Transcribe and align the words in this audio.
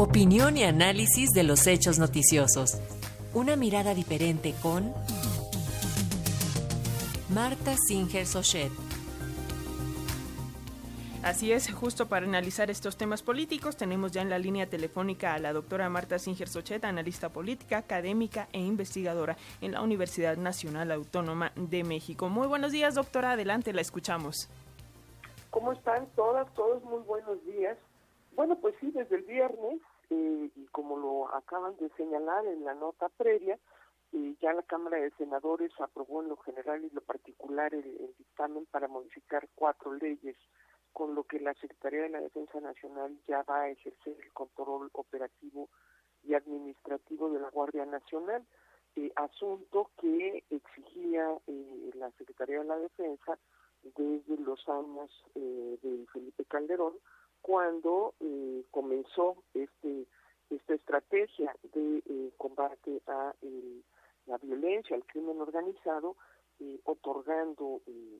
Opinión 0.00 0.56
y 0.56 0.64
análisis 0.64 1.28
de 1.32 1.42
los 1.42 1.66
hechos 1.66 1.98
noticiosos. 1.98 2.78
Una 3.34 3.54
mirada 3.54 3.92
diferente 3.92 4.54
con 4.62 4.94
Marta 7.28 7.76
Singer 7.86 8.26
Sochet. 8.26 8.72
Así 11.22 11.52
es, 11.52 11.70
justo 11.70 12.08
para 12.08 12.24
analizar 12.24 12.70
estos 12.70 12.96
temas 12.96 13.22
políticos, 13.22 13.76
tenemos 13.76 14.10
ya 14.10 14.22
en 14.22 14.30
la 14.30 14.38
línea 14.38 14.70
telefónica 14.70 15.34
a 15.34 15.38
la 15.38 15.52
doctora 15.52 15.90
Marta 15.90 16.18
Singer 16.18 16.48
Sochet, 16.48 16.82
analista 16.86 17.28
política, 17.28 17.76
académica 17.76 18.48
e 18.54 18.58
investigadora 18.58 19.36
en 19.60 19.72
la 19.72 19.82
Universidad 19.82 20.38
Nacional 20.38 20.92
Autónoma 20.92 21.52
de 21.56 21.84
México. 21.84 22.30
Muy 22.30 22.46
buenos 22.48 22.72
días, 22.72 22.94
doctora, 22.94 23.32
adelante, 23.32 23.74
la 23.74 23.82
escuchamos. 23.82 24.48
¿Cómo 25.50 25.72
están 25.72 26.06
todas, 26.16 26.50
todos? 26.54 26.82
Muy 26.84 27.02
buenos 27.02 27.44
días. 27.44 27.76
Bueno, 28.40 28.56
pues 28.58 28.74
sí, 28.80 28.90
desde 28.90 29.16
el 29.16 29.24
viernes, 29.24 29.82
eh, 30.08 30.50
y 30.56 30.66
como 30.68 30.96
lo 30.96 31.28
acaban 31.34 31.76
de 31.76 31.90
señalar 31.90 32.46
en 32.46 32.64
la 32.64 32.72
nota 32.72 33.10
previa, 33.10 33.58
eh, 34.14 34.34
ya 34.40 34.54
la 34.54 34.62
Cámara 34.62 34.96
de 34.96 35.10
Senadores 35.18 35.70
aprobó 35.78 36.22
en 36.22 36.30
lo 36.30 36.38
general 36.38 36.82
y 36.82 36.88
lo 36.88 37.02
particular 37.02 37.74
el, 37.74 38.14
dictamen 38.16 38.64
para 38.70 38.88
modificar 38.88 39.46
cuatro 39.54 39.92
leyes 39.92 40.38
con 40.94 41.14
lo 41.14 41.24
que 41.24 41.38
la 41.38 41.52
Secretaría 41.52 42.00
de 42.00 42.08
la 42.08 42.22
Defensa 42.22 42.62
Nacional 42.62 43.14
ya 43.28 43.42
va 43.42 43.60
a 43.60 43.68
ejercer 43.68 44.16
el 44.18 44.32
control 44.32 44.88
operativo 44.94 45.68
y 46.24 46.32
administrativo 46.32 47.28
de 47.28 47.40
la 47.40 47.50
Guardia 47.50 47.84
Nacional, 47.84 48.42
eh, 48.96 49.12
asunto 49.16 49.90
que 50.00 50.44
exigía 50.48 51.28
eh, 51.46 51.90
la 51.92 52.10
Secretaría 52.12 52.60
de 52.60 52.64
la 52.64 52.78
Defensa 52.78 53.38
desde 53.82 54.38
los 54.38 54.66
años 54.66 55.10
eh, 55.34 55.78
de 55.82 56.06
Felipe 56.10 56.46
Calderón, 56.46 56.94
cuando 57.42 58.14
eh, 58.20 58.64
comenzó 58.70 59.42
este 59.54 60.06
esta 60.50 60.74
estrategia 60.74 61.54
de 61.72 62.02
eh, 62.04 62.32
combate 62.36 63.00
a 63.06 63.32
la 64.26 64.38
violencia, 64.38 64.96
al 64.96 65.04
crimen 65.04 65.40
organizado, 65.40 66.16
eh, 66.58 66.80
otorgando 66.84 67.80
eh, 67.86 68.18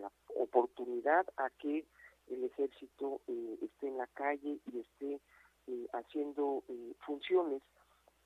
la 0.00 0.12
oportunidad 0.36 1.26
a 1.36 1.50
que 1.50 1.84
el 2.28 2.44
ejército 2.44 3.20
eh, 3.26 3.58
esté 3.62 3.88
en 3.88 3.98
la 3.98 4.06
calle 4.06 4.58
y 4.72 4.78
esté 4.78 5.20
eh, 5.66 5.86
haciendo 5.92 6.62
eh, 6.68 6.94
funciones 7.04 7.62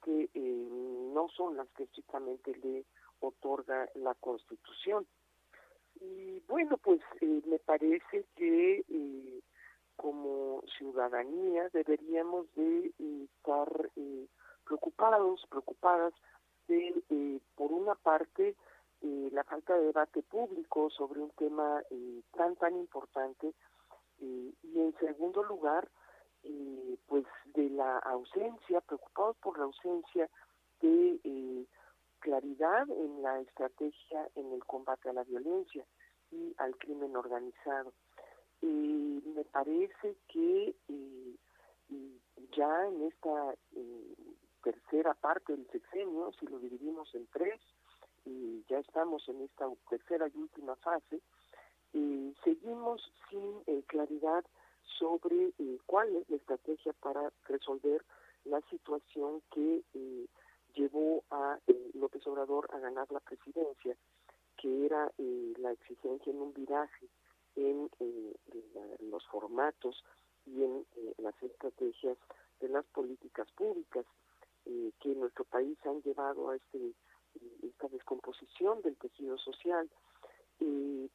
que 0.05 0.29
eh, 0.35 0.69
no 1.15 1.29
son 1.31 1.57
las 1.57 1.69
que 1.71 1.85
estrictamente 1.85 2.55
le 2.63 2.85
otorga 3.21 3.89
la 3.95 4.15
Constitución. 4.15 5.07
Y 6.01 6.41
bueno, 6.47 6.77
pues 6.79 7.01
eh, 7.21 7.43
me 7.47 7.59
parece 7.59 8.25
que 8.37 8.85
eh, 8.89 9.41
como 9.99 10.63
ciudadanía 10.79 11.69
deberíamos 11.75 12.47
de 12.55 12.87
eh, 12.99 13.29
estar 13.37 13.69
eh, 13.97 14.27
preocupados, 14.65 15.45
preocupadas 15.51 16.15
de, 16.69 17.03
eh, 17.09 17.41
por 17.57 17.73
una 17.73 17.95
parte, 17.95 18.55
eh, 19.01 19.29
la 19.33 19.43
falta 19.45 19.75
de 19.75 19.87
debate 19.87 20.23
público 20.23 20.91
sobre 20.91 21.21
un 21.21 21.31
tema 21.31 21.83
eh, 21.91 22.23
tan, 22.37 22.55
tan 22.57 22.77
importante, 22.77 23.55
y 24.21 24.53
en 24.75 24.93
segundo 24.99 25.45
lugar, 25.45 25.89
pues 27.07 27.25
de 27.55 27.71
la 27.71 27.99
ausencia, 27.99 28.81
preocupados 28.81 29.37
por 29.37 29.57
la 29.57 29.65
ausencia 29.65 30.29
de 30.81 31.69
claridad 32.19 32.91
en 32.91 33.23
la 33.23 33.39
estrategia 33.39 34.29
en 34.35 34.53
el 34.53 34.65
combate 34.65 35.09
a 35.09 35.13
la 35.13 35.23
violencia 35.23 35.87
y 36.33 36.53
al 36.59 36.77
crimen 36.79 37.15
organizado. 37.15 37.93
Eh, 38.63 39.21
me 39.35 39.45
parece 39.45 40.17
que 40.29 40.75
eh, 40.89 41.37
ya 42.57 42.87
en 42.87 43.03
esta 43.03 43.55
eh, 43.77 44.15
tercera 44.63 45.15
parte 45.15 45.55
del 45.55 45.67
sexenio, 45.71 46.33
si 46.39 46.47
lo 46.47 46.59
dividimos 46.59 47.15
en 47.15 47.27
tres, 47.29 47.61
y 48.25 48.65
ya 48.69 48.79
estamos 48.79 49.29
en 49.29 49.43
esta 49.43 49.67
tercera 49.89 50.29
y 50.29 50.39
última 50.39 50.77
fase, 50.77 51.21
eh, 51.95 52.35
seguimos 52.45 53.01
sin 53.31 53.63
claridad 53.87 54.45
sobre 54.99 55.53
cuál 55.87 56.15
es 56.17 56.29
la 56.29 56.37
estrategia 56.37 56.93
para 56.95 57.33
resolver 57.47 58.05
la 58.45 58.61
situación 58.63 59.41
que 59.53 59.83
llevó 60.75 61.23
a 61.31 61.59
López 61.95 62.27
Obrador 62.27 62.69
a 62.73 62.79
ganar 62.79 63.11
la 63.11 63.21
presidencia, 63.21 63.97
que 64.57 64.87
era 64.87 65.11
eh, 65.19 65.55
la 65.59 65.73
exigencia 65.73 66.33
en 66.33 66.41
un 66.41 66.53
viraje 66.53 67.09
en, 67.59 67.91
eh, 68.01 68.35
la, 68.75 68.83
los 69.11 69.27
formatos 69.27 70.05
y 70.47 70.63
en 70.63 70.87
eh, 70.97 71.15
las 71.19 71.35
estrategias 71.43 72.17
de 72.61 72.69
las 72.69 72.85
políticas 72.87 73.51
públicas 73.53 74.05
eh, 74.67 74.93
que 75.01 75.13
en 75.13 75.21
nuestro 75.21 75.45
país 75.45 75.79
han 75.85 76.03
llevado 76.03 76.51
a 76.51 76.57
este 76.57 76.95
esta 77.63 77.87
descomposición 77.89 78.83
del 78.83 78.97
tejido 78.97 79.39
social. 79.39 79.89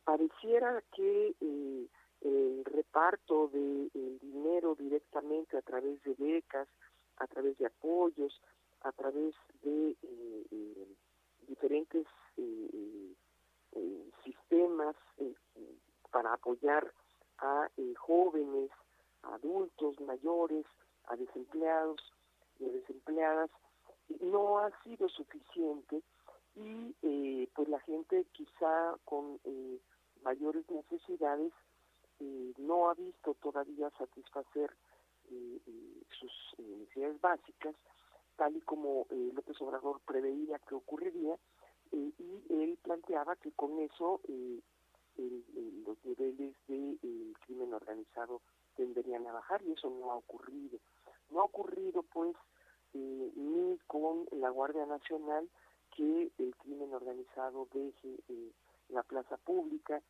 Pareciera 0.05 0.81
que 0.95 1.35
el 2.21 2.63
reparto 2.63 3.49
del 3.49 3.89
de 3.91 4.19
dinero 4.21 4.75
directamente 4.75 5.57
a 5.57 5.61
través 5.61 6.01
de 6.03 6.13
becas, 6.13 6.69
a 7.17 7.27
través 7.27 7.57
de 7.57 7.65
apoyos, 7.65 8.39
a 8.81 8.91
través 8.93 9.35
de 9.63 9.97
diferentes 11.47 12.05
para 16.13 16.33
apoyar 16.33 16.93
a 17.39 17.67
jóvenes, 17.97 18.69
a 19.23 19.35
adultos 19.35 19.99
mayores, 19.99 20.65
a 21.07 21.15
desempleados 21.17 21.99
y 22.59 22.69
a 22.69 22.71
desempleadas, 22.71 23.49
no 24.21 24.59
ha 24.59 24.71
sido 24.83 25.09
suficiente 25.09 26.01
y 26.55 26.95
eh, 27.01 27.49
pues 27.55 27.67
la 27.67 27.79
gente 27.81 28.25
quizá 28.31 28.95
con 29.05 29.39
eh, 29.43 29.79
mayores 30.23 30.69
necesidades 30.69 31.51
eh, 32.19 32.53
no 32.57 32.89
ha 32.89 32.93
visto 32.93 33.33
todavía 33.41 33.89
satisfacer 33.97 34.71
eh, 35.31 35.59
sus 36.19 36.31
necesidades 36.59 37.19
básicas 37.19 37.75
tal 38.35 38.55
y 38.55 38.61
como 38.61 39.07
López 39.09 39.59
Obrador 39.61 39.99
preveía 40.05 40.59
que 40.59 40.75
ocurriría 40.75 41.35
y 41.91 42.13
él 42.49 42.77
planteaba 42.81 43.35
que 43.35 43.51
con 43.51 43.79
eso 43.79 44.21
el, 45.17 45.43
el, 45.55 45.83
los 45.83 45.97
niveles 46.05 46.55
de 46.67 46.97
crimen 47.45 47.73
organizado 47.73 48.41
tenderían 48.75 49.27
a 49.27 49.33
bajar 49.33 49.61
y 49.63 49.71
eso 49.71 49.89
no 49.89 50.11
ha 50.11 50.15
ocurrido 50.15 50.79
no 51.29 51.41
ha 51.41 51.43
ocurrido 51.45 52.03
pues 52.03 52.35
ni 52.93 53.77
con 53.87 54.25
la 54.31 54.49
Guardia 54.49 54.85
Nacional 54.85 55.49
que 55.95 56.31
el 56.37 56.55
crimen 56.57 56.93
organizado 56.93 57.67
deje 57.73 58.19
eh, 58.29 58.51
la 58.89 59.03
plaza 59.03 59.37
pública 59.37 60.01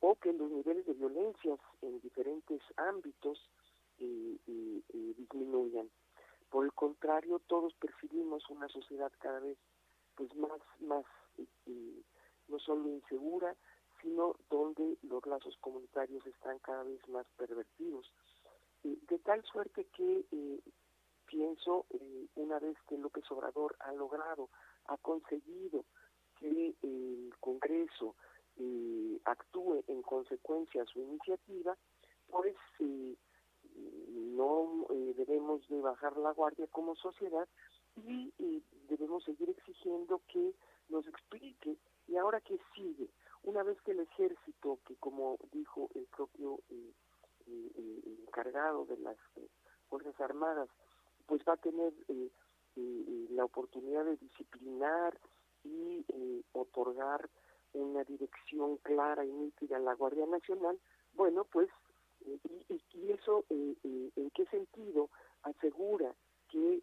o 0.00 0.16
que 0.16 0.32
los 0.32 0.50
niveles 0.50 0.84
de 0.86 0.94
violencias 0.94 1.58
en 1.80 2.00
diferentes 2.00 2.60
ámbitos 2.76 3.38
eh, 3.98 4.36
eh, 4.48 5.14
disminuyan. 5.16 5.88
Por 6.50 6.64
el 6.64 6.72
contrario, 6.72 7.40
todos 7.46 7.74
percibimos 7.74 8.48
una 8.50 8.68
sociedad 8.68 9.12
cada 9.18 9.40
vez 9.40 9.56
pues 10.16 10.34
más, 10.36 10.60
más 10.80 11.04
no 12.48 12.58
solo 12.58 12.88
insegura, 12.88 13.56
sino 14.02 14.34
donde 14.50 14.98
los 15.02 15.24
lazos 15.26 15.56
comunitarios 15.60 16.26
están 16.26 16.58
cada 16.58 16.82
vez 16.82 17.00
más 17.08 17.26
pervertidos. 17.36 18.12
de 18.82 19.18
tal 19.20 19.42
suerte 19.44 19.86
que 19.96 20.24
pienso, 21.26 21.86
una 22.34 22.58
vez 22.58 22.76
que 22.88 22.98
López 22.98 23.24
Obrador 23.30 23.76
ha 23.80 23.92
logrado 23.92 24.50
ha 24.86 24.96
conseguido 24.98 25.84
que 26.38 26.74
el 26.82 27.32
Congreso 27.40 28.14
eh, 28.58 29.18
actúe 29.24 29.82
en 29.86 30.02
consecuencia 30.02 30.82
a 30.82 30.86
su 30.86 31.00
iniciativa, 31.00 31.76
pues 32.28 32.54
eh, 32.80 33.16
no 33.74 34.86
eh, 34.90 35.14
debemos 35.16 35.66
de 35.68 35.80
bajar 35.80 36.16
la 36.18 36.32
guardia 36.32 36.66
como 36.66 36.94
sociedad 36.96 37.48
y 38.04 38.62
debemos 38.88 39.22
seguir 39.24 39.50
exigiendo 39.50 40.20
que 40.28 40.54
nos 40.88 41.06
explique 41.06 41.76
y 42.08 42.16
ahora 42.16 42.40
que 42.40 42.58
sigue, 42.74 43.08
una 43.44 43.62
vez 43.62 43.80
que 43.82 43.92
el 43.92 44.00
ejército, 44.00 44.78
que 44.86 44.96
como 44.96 45.38
dijo 45.52 45.90
el 45.94 46.06
propio 46.06 46.60
encargado 48.26 48.84
de 48.86 48.96
las 48.98 49.16
Fuerzas 49.88 50.18
Armadas, 50.20 50.68
pues 51.26 51.42
va 51.46 51.54
a 51.54 51.56
tener 51.56 51.92
eh, 52.08 52.30
la 53.30 53.44
oportunidad 53.44 54.04
de 54.04 54.16
disciplinar 54.16 55.18
y 55.62 56.04
eh, 56.08 56.42
otorgar 56.52 57.28
una 57.74 58.02
dirección 58.04 58.78
clara 58.78 59.24
y 59.24 59.32
nítida 59.32 59.76
a 59.76 59.80
la 59.80 59.94
Guardia 59.94 60.26
Nacional, 60.26 60.78
bueno, 61.14 61.44
pues, 61.44 61.68
eh, 62.24 62.38
y, 62.68 62.82
y, 62.94 63.12
eso 63.12 63.44
en 63.50 64.30
qué 64.34 64.46
sentido 64.46 65.10
asegura 65.42 66.14
que 66.48 66.82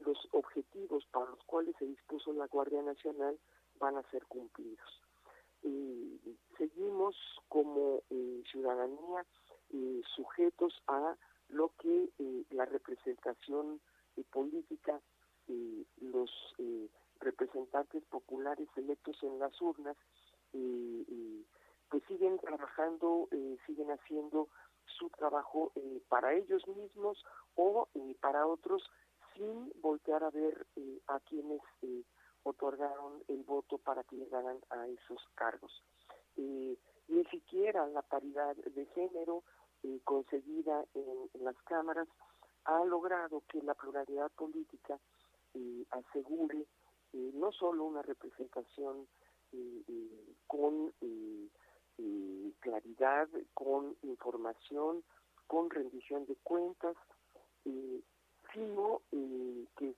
los 0.00 0.18
objetivos 0.32 1.04
para 1.06 1.30
los 1.30 1.42
cuales 1.44 1.74
se 1.78 1.86
dispuso 1.86 2.32
la 2.32 2.46
Guardia 2.46 2.82
Nacional 2.82 3.38
van 3.78 3.96
a 3.96 4.10
ser 4.10 4.24
cumplidos. 4.26 5.03
Como 7.48 8.02
ciudadanía 8.50 9.24
sujetos 10.14 10.82
a 10.86 11.16
lo 11.48 11.70
que 11.78 12.10
la 12.50 12.64
representación 12.64 13.80
política, 14.30 15.00
los 16.00 16.30
representantes 17.20 18.04
populares 18.04 18.68
electos 18.76 19.16
en 19.22 19.38
las 19.38 19.60
urnas, 19.60 19.96
pues 20.52 22.02
siguen 22.08 22.38
trabajando, 22.38 23.28
siguen 23.66 23.90
haciendo 23.90 24.48
su 24.86 25.10
trabajo 25.10 25.72
para 26.08 26.34
ellos 26.34 26.66
mismos 26.68 27.24
o 27.56 27.88
para 28.20 28.46
otros 28.46 28.82
sin 29.34 29.72
voltear 29.80 30.22
a 30.22 30.30
ver 30.30 30.66
a 31.08 31.20
quienes 31.20 31.60
otorgaron 32.44 33.22
el 33.28 33.42
voto 33.42 33.78
para 33.78 34.04
que 34.04 34.16
llegaran 34.16 34.58
a 34.70 34.86
esos 34.86 35.20
cargos. 35.34 35.82
Eh, 36.36 36.76
ni 37.08 37.24
siquiera 37.26 37.86
la 37.88 38.02
paridad 38.02 38.56
de 38.56 38.86
género 38.86 39.42
eh, 39.82 40.00
conseguida 40.04 40.84
en, 40.94 41.44
las 41.44 41.56
cámaras 41.62 42.08
ha 42.64 42.84
logrado 42.84 43.42
que 43.48 43.62
la 43.62 43.74
pluralidad 43.74 44.30
política 44.32 44.98
eh, 45.54 45.84
asegure 45.90 46.66
no 47.12 47.52
solo 47.52 47.84
una 47.84 48.02
representación 48.02 49.06
con 50.48 50.92
claridad, 52.58 53.28
con 53.52 53.96
información, 54.02 55.04
con 55.46 55.70
rendición 55.70 56.26
de 56.26 56.34
cuentas, 56.42 56.96
sino 58.52 59.02
que 59.76 59.94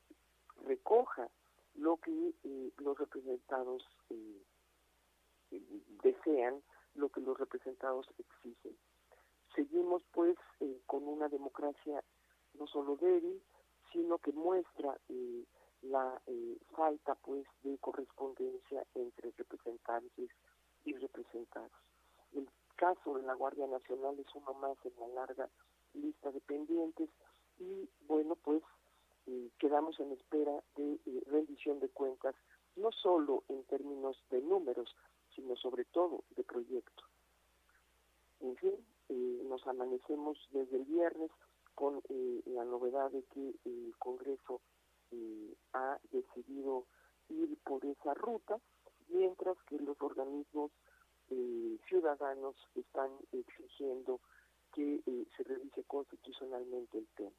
recoja 0.67 1.31
lo 1.77 1.97
que 1.99 2.33
eh, 2.45 2.71
los 2.79 2.99
representados 2.99 3.85
eh, 4.11 4.43
eh, 5.51 5.63
desean, 6.03 6.63
lo 6.97 7.09
que 7.09 7.21
los 7.21 7.39
representados 7.39 8.07
exigen. 8.19 8.77
Seguimos 9.55 10.03
pues 10.13 10.37
con 10.87 11.07
una 11.09 11.29
democracia 11.29 12.03
no 12.55 12.67
solo 12.67 12.97
débil, 12.97 13.43
sino 13.93 14.19
que 14.19 14.33
muestra 14.33 14.99
la 15.83 16.21
falta 16.75 17.15
pues 17.17 17.47
de 17.63 17.79
correspondencia 17.79 18.85
entre 18.95 19.33
representantes 19.37 20.31
y 20.85 20.93
representados. 20.95 21.73
El 22.33 22.49
caso 22.77 23.15
de 23.15 23.23
la 23.23 23.35
Guardia 23.35 23.67
Nacional 23.67 24.19
es 24.19 24.27
uno 24.35 24.55
más 24.55 24.77
en 24.85 24.93
la 25.01 25.09
larga 25.09 25.49
lista 25.95 26.31
de 26.31 26.41
pendientes 26.41 27.09
y 27.59 27.89
bueno 28.07 28.37
pues 28.37 28.63
quedamos 29.59 29.99
en 30.01 30.13
espera 30.13 30.63
de 30.77 30.95
eh, 31.07 31.23
rendición 31.27 31.81
de 31.81 31.89
cuentas, 31.89 32.35
no 32.77 32.93
solo 32.93 33.45
en 33.49 33.65
términos 33.65 34.17
de 34.31 34.41
números, 34.43 34.95
sino 35.37 35.55
sobre 35.57 35.85
todo 35.85 36.25
de 36.37 36.43
proyecto. 36.43 37.05
En 38.41 38.57
fin, 38.57 38.75
eh, 39.09 39.43
nos 39.45 39.65
amanecemos 39.67 40.37
desde 40.51 40.79
el 40.79 40.85
viernes 40.85 41.31
con 41.77 42.03
eh, 42.09 42.43
la 42.47 42.65
novedad 42.65 43.11
de 43.13 43.23
que 43.25 43.55
el 43.65 43.95
Congreso 43.99 44.61
ha 45.73 45.99
decidido 46.11 46.85
ir 47.29 47.57
por 47.63 47.85
esa 47.85 48.13
ruta, 48.15 48.59
mientras 49.09 49.57
que 49.69 49.79
los 49.79 49.97
organismos 50.03 50.73
ciudadanos 51.89 52.57
están 52.75 53.11
exigiendo 53.33 54.21
que 54.73 55.01
se 55.37 55.45
revise 55.45 55.85
constitucionalmente 55.85 56.99
el 56.99 57.07
tema 57.15 57.37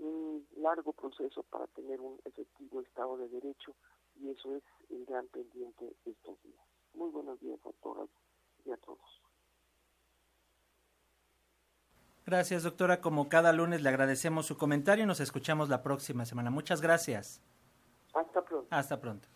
un 0.00 0.46
largo 0.56 0.92
proceso 0.92 1.42
para 1.44 1.66
tener 1.68 2.00
un 2.00 2.18
efectivo 2.24 2.80
Estado 2.80 3.18
de 3.18 3.28
Derecho 3.28 3.74
y 4.16 4.30
eso 4.30 4.54
es 4.56 4.62
el 4.88 5.04
gran 5.04 5.26
pendiente 5.28 5.94
estos 6.04 6.42
días. 6.42 6.60
Muy 6.94 7.10
buenos 7.10 7.38
días 7.40 7.60
a 7.66 7.72
todas 7.82 8.08
y 8.64 8.72
a 8.72 8.76
todos. 8.78 8.98
Gracias, 12.30 12.62
doctora. 12.62 13.00
Como 13.00 13.28
cada 13.28 13.52
lunes 13.52 13.82
le 13.82 13.88
agradecemos 13.88 14.46
su 14.46 14.56
comentario 14.56 15.02
y 15.02 15.06
nos 15.08 15.18
escuchamos 15.18 15.68
la 15.68 15.82
próxima 15.82 16.24
semana. 16.24 16.48
Muchas 16.48 16.80
gracias. 16.80 17.42
Hasta 18.14 18.44
pronto. 18.44 18.68
Hasta 18.70 19.00
pronto. 19.00 19.28